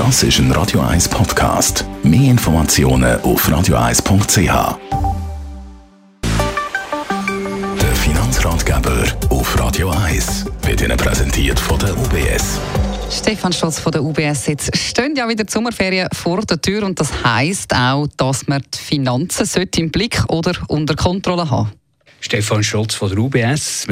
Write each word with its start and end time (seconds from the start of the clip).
Das 0.00 0.22
ist 0.22 0.38
ein 0.38 0.50
Radio 0.52 0.80
1 0.80 1.10
Podcast. 1.10 1.84
Mehr 2.02 2.30
Informationen 2.30 3.20
auf 3.20 3.46
radio1.ch. 3.46 4.78
Der 7.82 7.94
Finanzratgeber 7.96 9.04
auf 9.28 9.58
Radio 9.60 9.90
1 9.90 10.46
wird 10.62 10.80
Ihnen 10.80 10.96
präsentiert 10.96 11.60
von 11.60 11.78
der 11.80 11.94
UBS. 11.98 12.58
Stefan 13.10 13.52
Stotz 13.52 13.78
von 13.78 13.92
der 13.92 14.02
UBS. 14.02 14.46
Jetzt 14.46 14.74
stehen 14.74 15.14
ja 15.16 15.28
wieder 15.28 15.44
die 15.44 15.52
Sommerferien 15.52 16.08
vor 16.14 16.40
der 16.46 16.58
Tür 16.62 16.84
und 16.84 16.98
das 16.98 17.12
heisst 17.22 17.74
auch, 17.74 18.06
dass 18.16 18.48
man 18.48 18.62
die 18.72 18.78
Finanzen 18.78 19.46
im 19.76 19.90
Blick 19.90 20.24
oder 20.28 20.54
unter 20.68 20.96
Kontrolle 20.96 21.50
haben. 21.50 21.72
Stefan 22.20 22.64
Stolz 22.64 22.94
von 22.94 23.10
der 23.10 23.18
UBS. 23.18 23.86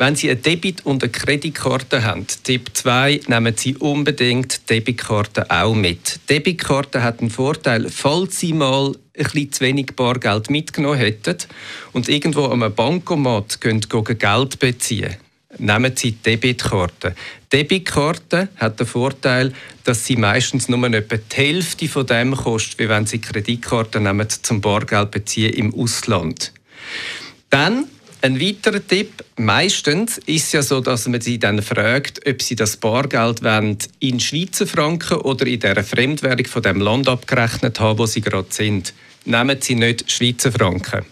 Wenn 0.00 0.16
Sie 0.16 0.30
eine 0.30 0.40
Debit- 0.40 0.86
und 0.86 1.02
eine 1.02 1.12
Kreditkarte 1.12 2.02
haben, 2.02 2.26
Tipp 2.42 2.70
2, 2.72 3.20
nehmen 3.26 3.54
Sie 3.54 3.76
unbedingt 3.76 4.62
die 4.62 4.76
Debitkarte 4.76 5.50
auch 5.50 5.74
mit. 5.74 6.20
Die 6.22 6.36
Debitkarte 6.36 7.02
hat 7.02 7.20
einen 7.20 7.28
Vorteil, 7.28 7.86
falls 7.90 8.40
Sie 8.40 8.54
mal 8.54 8.96
ein 9.18 9.52
zu 9.52 9.60
wenig 9.60 9.88
Bargeld 9.94 10.48
mitgenommen 10.48 10.96
hätten 10.96 11.36
und 11.92 12.08
irgendwo 12.08 12.46
an 12.46 12.62
einem 12.62 12.74
Bankomat 12.74 13.60
Geld 13.60 14.58
beziehen 14.58 15.16
nehmen 15.58 15.94
Sie 15.94 16.12
die 16.12 16.22
Debitkarte. 16.22 17.14
Die 17.52 17.58
Debitkarte 17.58 18.48
hat 18.56 18.80
den 18.80 18.86
Vorteil, 18.86 19.52
dass 19.84 20.06
sie 20.06 20.16
meistens 20.16 20.70
nur 20.70 20.82
etwa 20.94 21.16
die 21.16 21.36
Hälfte 21.36 21.88
von 21.88 22.06
dem 22.06 22.34
kostet, 22.34 22.78
wie 22.78 22.88
wenn 22.88 23.04
Sie 23.04 23.20
Kreditkarte 23.20 24.00
nehmen 24.00 24.28
zum 24.30 24.62
Bargeld 24.62 25.10
beziehen 25.10 25.52
im 25.52 25.74
Ausland. 25.74 26.52
Dann 27.50 27.86
ein 28.22 28.40
weiterer 28.40 28.86
Tipp, 28.86 29.24
meistens 29.38 30.18
ist 30.18 30.46
es 30.46 30.52
ja 30.52 30.62
so, 30.62 30.80
dass 30.80 31.08
man 31.08 31.20
sie 31.20 31.38
dann 31.38 31.62
fragt, 31.62 32.26
ob 32.28 32.42
sie 32.42 32.56
das 32.56 32.76
Bargeld 32.76 33.42
wollen, 33.42 33.78
in 33.98 34.20
Schweizer 34.20 34.66
Franken 34.66 35.18
oder 35.18 35.46
in 35.46 35.60
der 35.60 35.82
Fremdwährung 35.82 36.46
von 36.46 36.62
dem 36.62 36.80
Land 36.80 37.08
abgerechnet 37.08 37.80
haben, 37.80 37.98
wo 37.98 38.06
sie 38.06 38.20
gerade 38.20 38.48
sind. 38.50 38.92
Nehmen 39.26 39.58
Sie 39.60 39.74
nicht 39.74 40.10
Schweizer 40.10 40.50
Franken. 40.50 41.04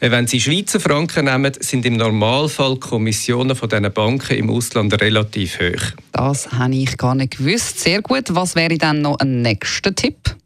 wenn 0.00 0.26
Sie 0.26 0.40
Schweizer 0.40 0.80
Franken 0.80 1.24
nehmen, 1.24 1.52
sind 1.60 1.86
im 1.86 1.96
Normalfall 1.96 2.74
die 2.74 2.80
Kommissionen 2.80 3.56
von 3.56 3.70
diesen 3.70 3.90
Banken 3.90 4.36
im 4.36 4.50
Ausland 4.50 5.00
relativ 5.00 5.58
hoch. 5.58 5.96
Das 6.12 6.52
habe 6.52 6.74
ich 6.74 6.96
gar 6.98 7.14
nicht 7.14 7.38
gewusst. 7.38 7.80
Sehr 7.80 8.02
gut. 8.02 8.34
Was 8.34 8.54
wäre 8.54 8.76
dann 8.76 9.00
noch 9.00 9.18
ein 9.18 9.40
nächster 9.40 9.94
Tipp? 9.94 10.36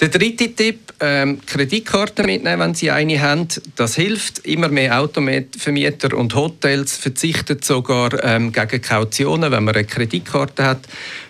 Der 0.00 0.08
dritte 0.08 0.54
Tipp, 0.54 0.92
ähm, 1.00 1.40
Kreditkarten 1.46 2.26
mitnehmen, 2.26 2.60
wenn 2.60 2.74
Sie 2.74 2.90
eine 2.90 3.20
haben. 3.20 3.48
Das 3.76 3.94
hilft. 3.94 4.40
Immer 4.40 4.68
mehr 4.68 5.00
Autovermieter 5.00 6.16
und 6.16 6.34
Hotels 6.34 6.96
verzichten 6.96 7.58
sogar 7.62 8.22
ähm, 8.22 8.52
gegen 8.52 8.82
Kautionen, 8.82 9.50
wenn 9.50 9.64
man 9.64 9.74
eine 9.74 9.84
Kreditkarte 9.84 10.64
hat 10.64 10.80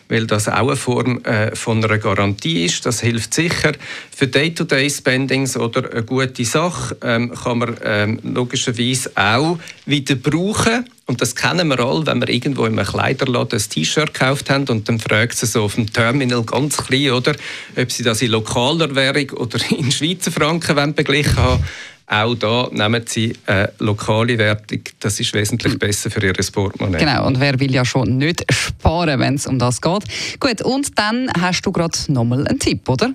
weil 0.09 0.27
das 0.27 0.49
auch 0.49 0.69
eine 0.69 0.77
Form 0.77 1.23
äh, 1.25 1.55
von 1.55 1.85
einer 1.85 1.99
Garantie 1.99 2.65
ist. 2.65 2.87
Das 2.87 3.01
hilft 3.01 3.35
sicher. 3.35 3.73
Für 4.15 4.27
Day-to-Day-Spendings 4.27 5.57
oder 5.57 5.91
eine 5.91 6.03
gute 6.03 6.45
Sache 6.45 6.97
ähm, 7.03 7.33
kann 7.35 7.59
man 7.59 7.77
ähm, 7.83 8.21
logischerweise 8.23 9.11
auch 9.15 9.59
wieder 9.85 10.15
brauchen. 10.15 10.85
Und 11.07 11.21
das 11.21 11.37
kennen 11.37 11.69
wir 11.69 11.79
alle, 11.79 12.07
wenn 12.07 12.21
wir 12.21 12.29
irgendwo 12.29 12.67
in 12.67 12.79
einem 12.79 12.87
Kleiderladen 12.87 13.61
ein 13.61 13.71
T-Shirt 13.71 14.13
gekauft 14.13 14.51
haben 14.51 14.67
und 14.69 14.89
dann 14.89 14.99
fragt 14.99 15.37
sie 15.37 15.47
so 15.47 15.65
auf 15.65 15.77
dem 15.77 15.93
Terminal 15.93 16.43
ganz 16.43 16.79
klein, 16.79 17.13
oder, 17.13 17.35
ob 17.77 17.93
sie 17.93 18.03
das 18.03 18.23
in 18.23 18.33
lokaler 18.33 18.95
Währung 18.95 19.31
oder 19.39 19.59
in 19.71 19.93
Schweizer 19.93 20.33
Franken 20.33 20.95
beglichen 20.95 21.37
haben 21.37 21.63
auch 22.09 22.35
da 22.37 22.69
nehmen 22.71 23.03
Sie 23.07 23.35
eine 23.47 23.73
lokale 23.81 24.39
Wertung. 24.39 24.81
Das 25.01 25.19
ist 25.19 25.35
wesentlich 25.35 25.73
hm. 25.73 25.79
besser 25.81 26.11
für 26.11 26.25
Ihr 26.25 26.35
Portemonnaie. 26.35 26.99
Genau, 26.99 27.27
und 27.27 27.41
wer 27.41 27.59
will 27.59 27.75
ja 27.75 27.85
schon 27.85 28.17
nicht 28.19 28.45
sparen, 28.53 29.19
wenn 29.19 29.35
es 29.35 29.47
um 29.47 29.59
das 29.59 29.81
geht. 29.81 30.05
Gut, 30.39 30.63
und 30.63 30.97
dann 30.99 31.29
hast 31.41 31.63
du 31.63 31.73
gerade 31.73 31.99
nochmal 32.09 32.47
einen 32.47 32.61
Tipp, 32.61 32.89
oder? 32.89 33.13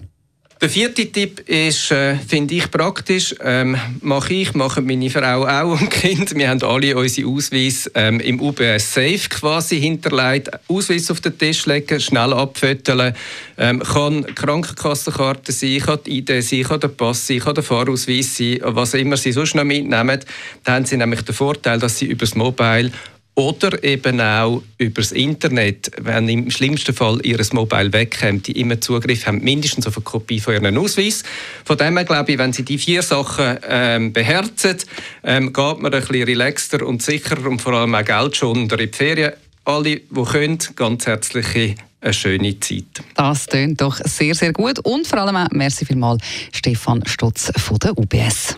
Der 0.62 0.70
vierte 0.70 1.12
Tipp 1.12 1.40
ist, 1.50 1.90
äh, 1.90 2.16
finde 2.16 2.54
ich 2.54 2.70
praktisch, 2.70 3.34
ähm, 3.44 3.76
mache 4.02 4.36
ich, 4.36 4.54
machen 4.54 4.86
meine 4.86 5.10
Frau 5.10 5.48
auch 5.48 5.82
und 5.82 5.90
Kind. 5.90 6.36
Wir 6.36 6.50
haben 6.50 6.62
alle 6.62 6.96
unsere 6.96 7.28
Ausweis 7.28 7.90
ähm, 7.96 8.20
im 8.20 8.40
UBS 8.40 8.94
Safe 8.94 9.28
quasi 9.28 9.82
hinterlegt. 9.82 10.52
Ausweis 10.68 11.10
auf 11.10 11.20
den 11.20 11.36
Tisch 11.36 11.66
legen, 11.66 12.00
schnell 12.00 12.32
abföteln. 12.32 13.16
Ähm, 13.58 13.80
kann 13.80 14.24
Krankenkassenkarte 14.36 15.52
sein, 15.52 15.80
kann 15.80 16.02
die 16.06 16.20
ID 16.20 16.44
sein, 16.44 16.62
kann 16.62 16.80
der 16.80 16.90
Pass 16.90 17.26
sein, 17.26 17.40
kann 17.40 17.56
der 17.56 17.64
Fahrausweis 17.64 18.38
sein, 18.38 18.60
was 18.62 18.94
immer 18.94 19.18
Sie 19.18 19.32
sonst 19.32 19.56
noch 19.56 19.64
mitnehmen. 19.64 20.20
Dann 20.64 20.76
haben 20.76 20.86
Sie 20.86 20.96
nämlich 20.96 21.24
den 21.24 21.34
Vorteil, 21.34 21.80
dass 21.80 21.98
Sie 21.98 22.06
über 22.06 22.20
das 22.26 22.36
Mobile 22.36 22.92
oder 23.36 23.84
eben 23.84 24.20
auch 24.20 24.62
über 24.78 25.02
das 25.02 25.12
Internet, 25.12 25.92
wenn 25.98 26.28
im 26.28 26.52
schlimmsten 26.52 26.94
Fall 26.94 27.20
ihr 27.24 27.40
Mobile 27.54 27.94
wegkommt, 27.94 28.48
die 28.48 28.60
immer 28.60 28.82
Zugriff 28.82 29.26
haben, 29.26 29.42
mindestens 29.42 29.88
auf 29.88 29.98
eine 29.98 30.04
Kopie 30.04 30.40
von 30.40 30.54
ihrem 30.54 30.78
Ausweis. 30.78 31.24
Von 31.64 31.78
dem 31.78 31.96
her 31.96 32.06
glaube 32.06 32.34
ich, 32.34 32.38
wenn 32.38 32.52
sie 32.52 32.64
die 32.64 32.78
vier 32.78 33.02
Sachen 33.02 33.58
ähm, 33.68 34.14
beherzen, 34.14 34.78
ähm, 35.24 35.54
geht 35.54 35.80
man 35.80 35.94
ein 35.94 36.02
bisschen 36.02 36.24
relaxter 36.24 36.86
und 36.86 37.02
sicherer 37.02 37.50
und 37.50 37.62
vor 37.62 37.74
allem 37.74 37.96
auch 37.96 38.04
geldschonender 38.04 38.80
in 38.80 38.92
die 38.92 38.98
Ferien. 38.98 39.34
Alle, 39.64 39.98
die 39.98 40.24
können, 40.24 40.60
ganz 40.76 41.06
herzliche 41.06 41.76
eine 42.02 42.14
schöne 42.14 42.60
Zeit. 42.60 43.04
Das 43.16 43.46
klingt 43.46 43.80
doch 43.80 43.98
sehr, 44.04 44.34
sehr 44.34 44.54
gut. 44.54 44.80
Und 44.80 45.08
vor 45.08 45.20
allem 45.20 45.36
auch, 45.36 45.50
merci 45.52 45.86
vielmals, 45.86 46.24
Stefan 46.52 47.06
Stutz 47.06 47.52
von 47.56 47.78
der 47.78 47.98
UBS. 47.98 48.58